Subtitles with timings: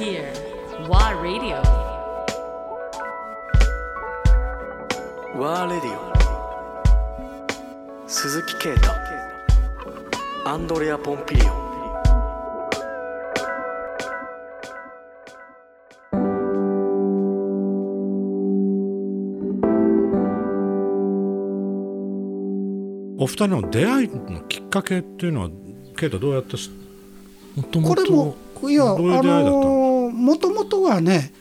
[0.00, 0.32] here.
[0.88, 1.60] WA Radio.
[5.36, 5.98] ワーレディオ
[8.08, 8.90] 鈴木啓太
[10.44, 11.44] アンドレア・ポンピリオ
[23.18, 25.50] お二人の出会いのきっかけっていうのは
[25.96, 26.70] ケイタどうやってす
[27.54, 28.34] もとこれも
[28.68, 29.79] いやあどういう出会いだったのの？
[30.10, 31.32] もともとはね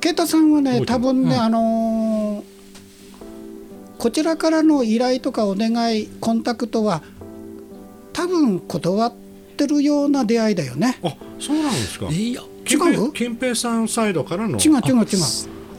[0.00, 1.40] 啓太さんはね多分ね、うん。
[1.40, 2.58] あのー
[3.98, 7.02] こちらからの依頼とかお願いコンタクトは
[8.12, 9.12] 多分断っ
[9.56, 11.00] てるような出会いだよね。
[11.02, 12.06] あそうなんですか。
[12.06, 13.12] いや違う？
[13.12, 14.56] 金平さんサイドからの？
[14.56, 15.06] 違う違う違う。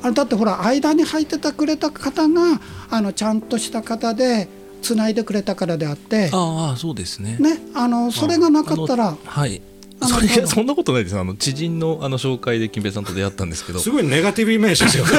[0.03, 2.59] あだってほら間に入ってたくれた方が
[2.89, 4.49] あのちゃんとした方で
[4.81, 6.29] つないでくれたからであって。
[6.33, 7.37] ああそうですね。
[7.39, 9.61] ねあのそれがなかったらはい
[10.01, 11.17] それそんなことないです。
[11.17, 13.79] あの知人のあの紹介で金平さんと出会ったんですけど。
[13.79, 15.11] すごいネガティブイメージですよね。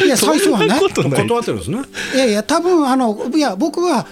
[0.06, 0.74] いや最初はね。
[0.78, 1.82] 断ってるんですね。
[2.14, 4.06] いやいや多分あのいや僕は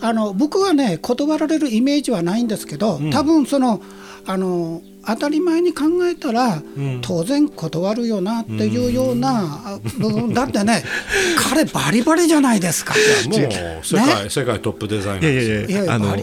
[0.00, 3.10] あの僕はね断られるイメージはないんですけど、ん。
[3.10, 3.80] 多分その
[4.26, 7.00] あの当たり前に考えたら、ん。
[7.02, 10.84] 当然断るよなっていうようなあ部分だってね
[11.36, 12.94] 彼バリバリじゃないですか。
[13.28, 15.56] もう世界、世界トップデザイナーですよ。
[15.56, 16.16] いやいやいやあの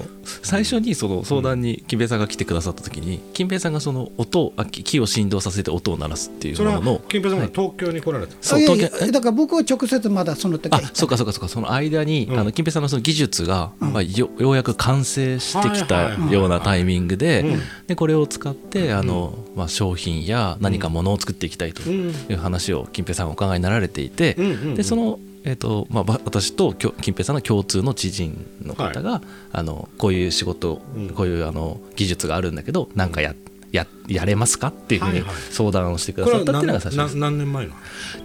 [0.44, 12.40] 最初にその相談に金平さんが来てくださった時に金平さんがその音をあ木木を振動させて音を鳴らすっていうそれはものの金平さんがはい東京に来られた、そういやい東京やだから僕は直接まだその時はあそうかそうかそうかその間に、うん。
[12.40, 17.62] あの金平さんのその技術が、まあ、よようやく完成してきたようなタイミングで,、うん。
[17.88, 22.10] でこれを使ってあの、まあ、商品や何かものを作っていきたいとうん。
[22.10, 24.76] いう話を金平さんがお考えになられていて、うんうんうん。
[24.76, 31.10] でその、えーとまあ、ば私ときょ金平さんの共通の知人の方が、あのこういう仕事、うん。
[31.10, 33.34] こういうあの技術があるんだけどなんかや
[33.72, 35.36] ややれますかっていうふうにはいはい。
[35.52, 37.18] 相談をしてくださったっていうの何何が最初です。
[37.18, 37.74] 何年前の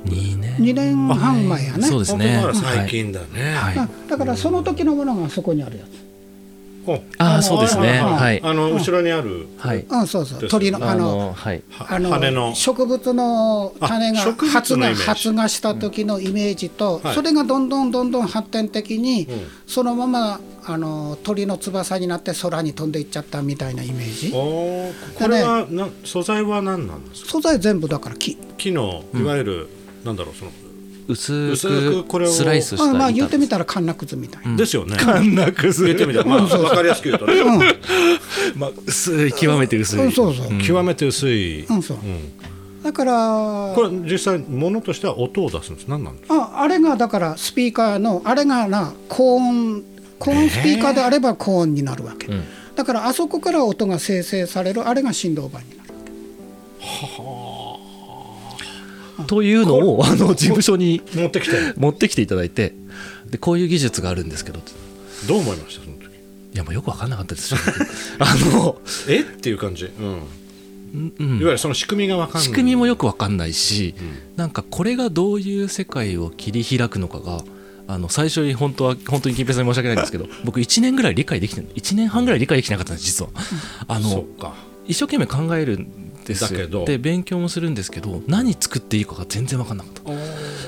[0.05, 0.57] ？2年。
[0.57, 1.87] 2年半前やね。
[1.87, 2.43] そうですね。
[2.55, 3.77] 最近だね、はい。
[3.77, 6.06] だだからその時のものがそこにあるやつ。
[6.87, 7.99] おああそうですね。
[8.01, 8.39] ははい。
[8.39, 8.41] い。
[8.43, 9.85] あの後ろにある、はい。
[9.89, 10.49] うん、そうそう。
[10.49, 11.63] 鳥のあのあのはい。
[11.71, 12.55] はあの羽の。
[12.55, 17.15] 植物の種が発芽発芽した時のイメージと、はい。
[17.15, 19.29] それがどんどんどんどん発展的に、ん。
[19.67, 24.33] そのままあの鳥の翼になって空に飛んでいっちゃったみたいなイメージ。
[24.33, 24.93] こ
[25.29, 27.31] れはな素材は何なんですか？
[27.31, 28.37] 素材全部だから木。
[28.57, 29.69] 木のいわゆる、
[30.05, 30.51] なんだろうその
[31.09, 34.97] 薄薄くこれをくスライスしたまあまあ言ってみたたらカンナクズみたいな、ですよね。
[34.97, 37.35] かんなくず言ってみたら、まあ、わかりやすく言うとね、
[38.57, 40.05] まあ薄い極めて薄い。
[40.05, 41.99] うんそうそう、極めて薄い、うんそう。
[41.99, 42.83] うん。
[42.83, 45.87] だからこれ実際物としては音を出すんです。
[45.89, 46.35] 何なんですか？
[46.57, 49.83] ああれがだからスピーカーのあれがな高音
[50.19, 52.43] 高音スピーカーであれば高音になるわけ、ん
[52.75, 55.91] だからあそこから音が生成されるあれが振動板になる
[59.27, 61.75] というのをあの事務所に持ってきて。
[61.77, 62.75] 持ってきていただいて、
[63.31, 64.61] でこういう技術があるんですけど、
[65.29, 66.07] どう思いましたその時？
[66.07, 66.11] い
[66.55, 67.55] やもうよくわかんなかったです。
[68.19, 69.21] あのえ？
[69.21, 70.07] っていう感じ、うん。
[70.07, 71.15] うん。
[71.19, 72.43] うんいわゆるその仕組みが分かんない。
[72.43, 73.95] 仕組みもよくわかんないし、
[74.37, 77.43] なんかこれがどういう世界を切り開くのかが
[77.89, 83.31] あの最初に本当は本当に金平さんに申し訳ないんですけど 僕1年ぐらい理解できて1年半ぐらい理解できてなかったんです実は。
[83.89, 84.55] あその
[84.87, 86.85] 一生懸命考えるんですだけど。
[86.85, 90.03] で勉強もするんですけど何作っていいかが全然分かんなかった。
[90.11, 90.17] も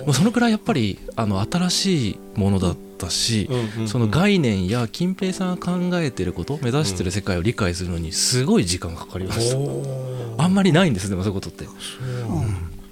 [0.09, 3.89] うそのくらいやっぱりあの新しいものだったし、うんうんうん。
[3.89, 11.67] その概念や金平さんが考えてること目指してる世界を理解するのにすごい時間がかかりました、あんまりないんですでもそういうことって。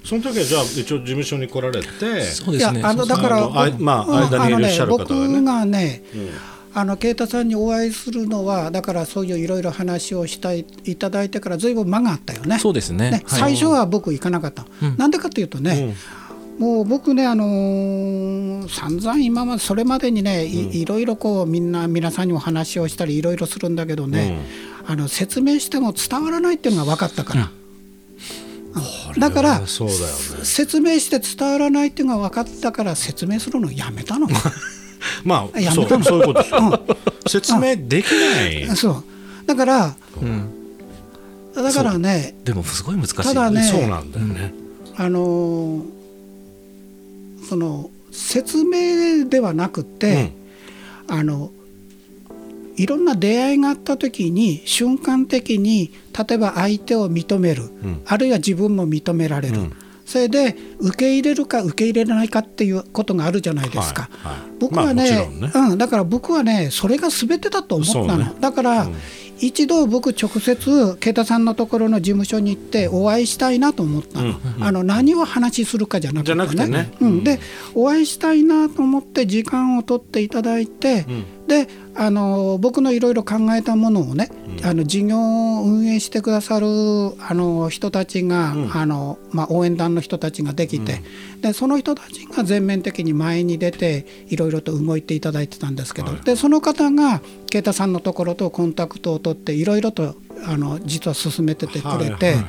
[0.03, 2.81] その時はじゃあ一応事務所に来られていやそうですね。
[2.81, 5.15] あのだからあまあうん間にいらっしゃる方がね。
[5.15, 6.29] あの僕がねうん
[6.77, 12.59] あの啓太さんにお会いするのはだからそういういろいろ話をしたいいただいてからずいぶん間があったよね。
[12.59, 13.09] そうですね。
[13.09, 13.39] ねはい。
[13.39, 14.95] 最初は僕行かなかった、うん。
[14.95, 15.95] なんでかっていうとね、
[16.59, 24.39] もう僕ね、あのー散々今までそれまでにねい,、ろいろこうみんな皆さんにも話をしたりいろいろするんだけどね、
[24.85, 27.49] あの説明しても伝わらないっていうのが分かったから、
[29.15, 29.19] うん。
[29.19, 29.65] だからね。
[29.65, 34.27] 説明して伝わらないっていうのが分かったから説明するのやめたの
[35.23, 35.99] まあそやめたの。
[36.01, 36.41] うそういうこと。
[36.41, 36.79] ですよ
[37.27, 38.67] 説明できない。
[38.75, 39.03] そう。
[39.45, 40.53] だからうん。
[41.55, 43.15] だからねでもすごい難しい。
[43.15, 44.53] ただねそうなんだよね。
[44.95, 45.97] あのー
[47.47, 50.33] その説明ではなくて、
[51.07, 51.51] あの
[52.75, 55.93] いろんな出会いがあった時に瞬間的に
[56.27, 58.01] 例えば相手を認める、ん。
[58.05, 59.73] あるいは自分も認められる、うん
[60.07, 64.09] それで受け入れるか受け入れないかっていうことがあるじゃないですか。
[64.23, 64.41] はいはい。
[64.57, 65.71] 僕はね,、まあね。
[65.71, 68.33] うん、だから僕はねそれが全てだと思ったの、ね。
[68.39, 68.87] だから、
[69.39, 76.89] 一度僕直接慶太さんのところの事務所に行ってお会いしたいなと思ったの,、あの何を話しするかじゃなくてじゃなくてね。
[77.01, 77.41] うん、で
[77.75, 81.05] お会いしたいなと思って時間を取っていただいて、
[81.47, 84.29] であの僕のいろいろ考えたものをね、
[84.63, 86.67] あの事業を運営してくださる
[87.19, 91.01] あの人たちが、あのまあ、応援団の人たちができて、
[91.41, 100.15] でその人たちが全面的に前に出ていろいろと動いていただいてたんですけど、でその方が啓太さんのところとコンタクトを取っていろいろと
[100.45, 101.89] あの実は進めててくれて。
[101.89, 102.45] はいはいはい。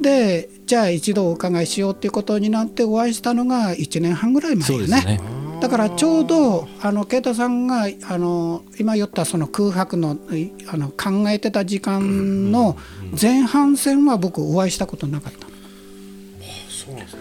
[0.00, 5.20] でじゃあ一度お伺いしようっていうことになってお会いしたのが1年半ぐらい前ですね。
[5.60, 12.76] だからちょうどあの啓太さんがあの今言ったその空白のいあの考えてた時間の
[13.20, 15.46] 前半戦は僕お会いしたことなかった。
[16.68, 17.20] そうなんですね。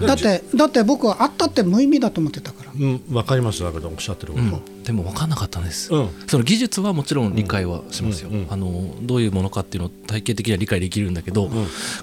[0.00, 2.72] うん、だってだって僕は会ったって無意味だと思ってたから。
[2.78, 3.62] うんわかります。
[3.62, 6.08] だけどおっしゃってること、うん、でも分かんなかったんです、うん。
[6.28, 11.50] その技術はもちろん理解はしますよ、うんうんあのどういうものかっていうのを体系的には理解できるんだけど、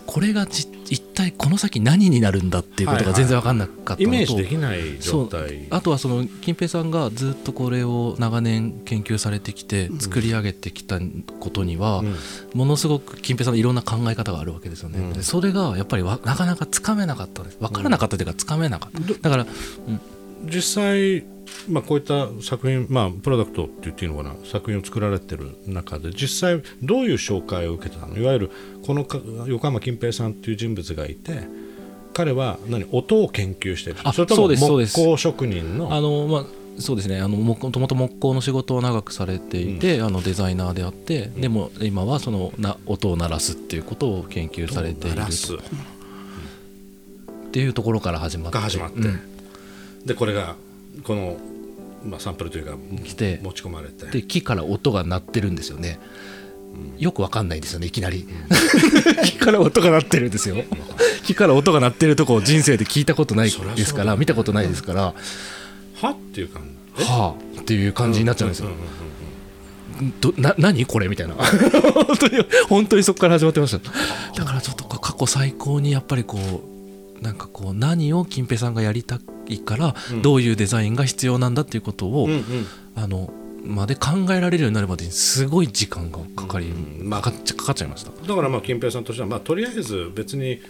[0.06, 5.68] これがじ一体この先何になるんだっていうことが全然分かんなかったのと、イメージできない状態。
[5.70, 11.00] あとはその金平さんがずっとこれを長年研究されてきて作り上げてきた
[11.40, 12.16] ことには、ん。
[12.54, 17.58] ものすごく金平さんのいろんな考え方があるわけですよね、でそれがやっぱりわなかなかつかめなかったんです。
[17.60, 19.46] 分からなかったというかつかめなかった、だから、
[19.88, 20.02] うん
[20.44, 21.24] 実際、
[21.70, 28.18] まあ、こういった作品、まあ、プロダクトって言っていいのかな作品を作られてる中で実際どういう紹介を受けてたの？
[28.18, 28.52] いわゆる
[28.86, 31.48] このか横浜金平さんっていう人物がいて
[32.14, 33.98] 彼は何音を研究してる。
[34.14, 35.94] それとも木工職人の？
[35.94, 36.46] あのまあ
[36.78, 37.22] そうですね。
[37.22, 45.24] あのもともと木工の仕事を長くされていて、あのデザイナーであって、でも今はそのな音を鳴らすっていうことを研究されていると。
[45.24, 45.28] っ
[47.52, 48.56] ていうところから始まって。
[48.56, 49.20] が始まって、うん
[50.06, 50.56] でこれが
[51.04, 51.38] この、
[52.06, 54.06] まあ、サンプルというか来て持ち込まれて。
[54.06, 56.00] で木から音が鳴ってるんですよね、
[56.98, 58.28] よくわかんないんですよねいきなり、
[59.26, 60.58] 木から音が鳴ってるんですよ。
[61.24, 65.14] 木から音が鳴ってるとこ人生で聞いたことないですから見たことないですから、
[66.02, 66.64] はっていう感
[66.98, 67.04] じ？
[67.04, 68.86] はあっていう感じになっちゃうんですよ、うんうんうん
[70.20, 71.08] どな何これ？
[71.08, 71.36] みたいな。
[71.36, 73.92] 本当に本当にそこから始まってました。
[74.38, 76.38] だからちょっと過去最高にやっぱりこ
[77.18, 82.44] うなんかこう何を金平さんがやりたいから、どういうデザインが必要なんだっていうことを、うんうん。
[82.96, 83.32] あの
[83.66, 88.12] まで考えられるようになるまでにすごい時間がかかり、うんまあかかっちゃかかっちゃいました。
[88.12, 90.62] だからまあ金平さんとしては、まあ、とりあえず別に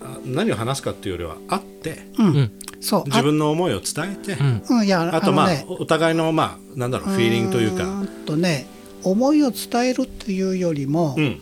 [0.00, 2.52] あ何を話すかっていうよりは会ってうん。
[2.80, 3.04] そう。
[3.06, 4.62] 自分の思いを伝えて、うん。
[4.68, 8.04] あ,、うん、いやあとまあのねお互いのまあなんだろうフィーリングというか。
[8.24, 8.66] とね
[9.02, 11.40] 思いを伝えるっていうよりも、うん。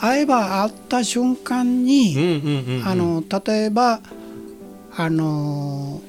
[0.00, 2.88] 会えば会った瞬間に、うんうんうんうん。
[2.88, 4.00] あの例えば
[4.96, 6.00] あの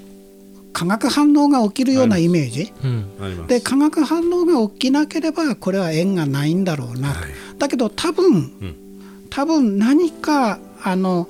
[0.79, 2.71] 化学反応が起きるようなイメージ、
[3.47, 7.13] で化学反応が起きなければこれは縁がないんだろうな。
[7.13, 7.29] と、はい。
[7.57, 8.75] だけど多分、ん。
[9.29, 11.27] 多分何かあの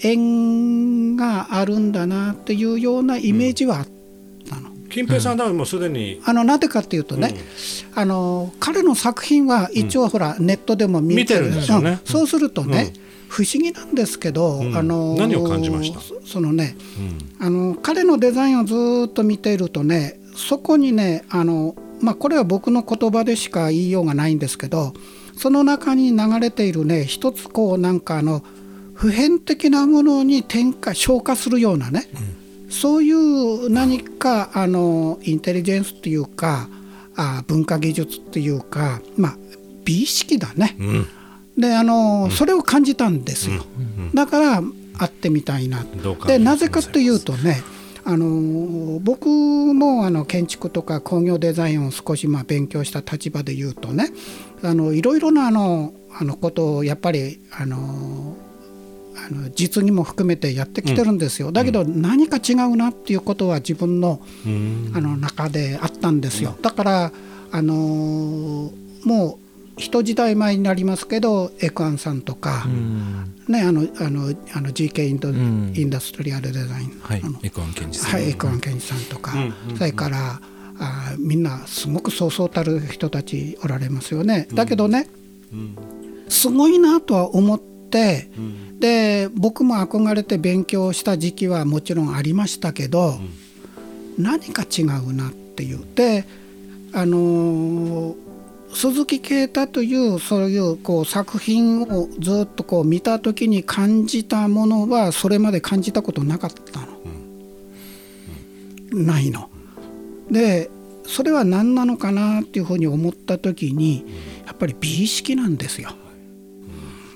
[0.00, 3.88] 縁があるんだなっていうようなイメージはあっ
[4.48, 4.70] たの。
[4.88, 7.34] 金平さんもうすでにあのなぜかっていうとね、
[7.96, 11.90] あの彼の作品は一応ほら、ネットでも見見てるんですよね。
[11.90, 11.98] うん。
[12.04, 12.92] そうするとね、
[13.34, 14.76] 不思議なんですけど、うん。
[14.76, 15.98] あの何を感じました？
[15.98, 16.76] そそのね
[17.40, 24.94] あの彼のデザインをずーっと見ているとねそこにねあの、まあ、これは僕の言葉でしか言いようがないんですけど
[25.36, 28.44] その中に流れているね一つこうなんかあの
[28.94, 32.06] 普遍的なものに転化消化するようなね、
[32.70, 36.68] そういう何かあのインテリジェンスっていうか
[37.16, 39.36] あ文化技術っていうかまあ
[39.84, 40.76] 美意識だね。
[40.78, 41.06] うん
[41.56, 43.64] であの、それを感じたんですよ。
[44.12, 44.62] だから
[44.98, 45.84] 会ってみたいな。
[46.26, 47.62] でなぜかというとね
[48.04, 54.10] あの僕もあの建築とか工業デザインを少しまあ勉強した立場で言うとね
[54.62, 58.36] あのいろいろなあのあのことをやっぱりあの
[59.16, 64.92] あの実にも含めてやってきてるんですよ、だけど何か違うなっていうことは自分のうん。
[64.94, 66.56] あの中であったんですよ。
[66.60, 67.12] だから
[67.50, 68.70] あの
[69.04, 69.43] もう
[69.76, 73.34] 一時代前になりますけどエクアンさんとか、うん。
[73.48, 75.72] ね、あのあのあの GK インド、ん。
[75.74, 78.12] インダストリアルデザイン、はいエクアンケンジさん。
[78.12, 80.40] はい、エクアンケンジさんとか、うんそれから
[80.78, 84.48] あみんなすごくそうそうたる人たちおられますよね。
[84.54, 85.08] だけどね、
[86.28, 88.30] すごいなとは思って、
[88.80, 93.18] で僕も憧れて勉強した時期はもちろんありましたけど、
[94.18, 95.84] 何か違うなっていう。
[95.94, 96.24] で
[96.92, 98.23] あのー
[98.74, 106.86] 鈴木啓太というそういうこう作品をずっとこう見た時に感じたものはそれまで感じたことなかったの。
[108.92, 109.48] ないの。
[110.30, 110.70] で
[111.06, 114.04] それは何なのかなっていうふうに思った時に
[114.46, 115.90] やっぱり美意識なんですよ。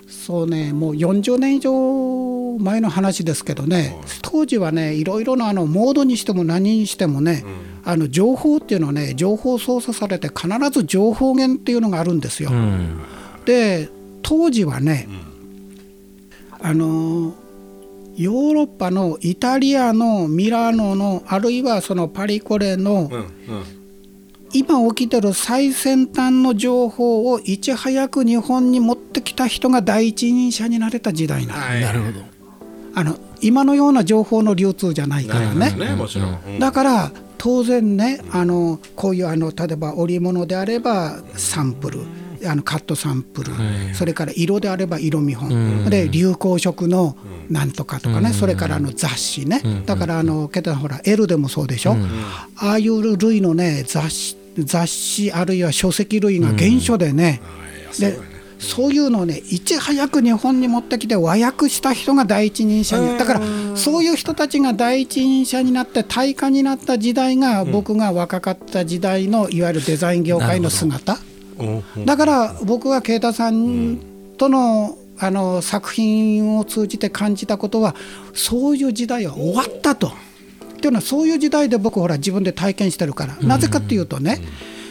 [0.07, 7.45] そうねもう40年以上前の話ですけどね、当時はねいろいろなあのモードにしても何にしてもね、
[7.89, 12.51] あの情報っていうのはね情報操作されて必ず情報源っていうのがあるんですよ。
[12.53, 13.01] うん。
[13.47, 13.89] で
[14.23, 15.09] 当時はね、
[16.61, 17.35] あの
[18.15, 23.11] ヨーロッパのイタリアのミラノのあるいはそのパリコレの、
[24.53, 31.81] 今起きてる最先端の情報をいち早く日本に持ってきた人が第一人者になれた時代なの,、はい。
[31.81, 32.21] なるほど。
[32.97, 35.71] あの今のような情報の流通じゃないからね。
[35.71, 36.59] ねもちろん、うん。
[36.59, 42.01] だから当然ねあのこういうあの例えば織物であればサンプル
[42.47, 43.53] あのカットサンプル、
[43.95, 47.17] それから色であれば色見本、で流行色の
[47.51, 51.97] なんとかとかね、それからあの雑誌ね、だからあのケタほら L でもそうでしょ、
[52.57, 57.41] ああいう類のね雑誌雑誌あるいは書籍類が原書でね、
[57.99, 58.19] で
[58.59, 63.41] そういうのをねいち早く日本に持ってきて和訳した人が第一人者にだから
[63.77, 71.15] そういう人たちが第一人者になって大家になった時代が僕が若かった時代のいわゆるデザイン業界の姿。
[71.15, 71.19] うん
[72.05, 73.99] だから僕は啓太さん
[74.37, 77.97] とのあの作品を通じて感じたことは
[78.33, 80.13] そういう時代は終わったと。
[80.79, 83.37] っていうのはそういう時代で僕ほら自分で体験してるから。
[83.43, 84.41] なぜかっていうとね、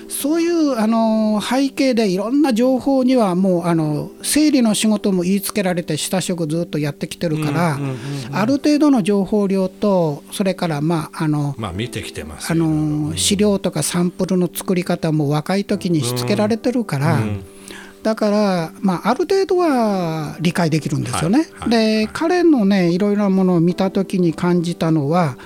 [0.09, 7.77] そういうあの背景でいろんな情報にはもうあの整理の仕事も言いつけられて親しくずっとやってきてるから、
[8.31, 17.19] ある程度の情報量とそれからまああのまあ見てきてますあよの資料とかサンプルの作り方も若い時にしつけられてるから、
[18.03, 21.39] だから、まあ、ある程度は理解できるんですよね。
[21.39, 21.47] はい。
[21.59, 21.69] はい。
[22.05, 25.37] で彼のねいろいろなものを見た時に感じたのは、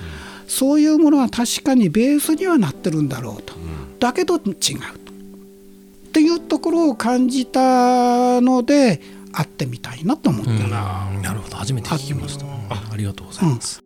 [0.47, 3.55] そういうものは確かにベースにはなってるんだろうと、
[4.01, 4.49] だけど違うと。
[4.49, 8.99] っていうところを感じたので
[9.31, 10.69] 会ってみたいなと思ってる。
[10.69, 11.55] なるほど。
[11.55, 12.45] 初めて聞きました。
[12.47, 13.81] あありがとうございます、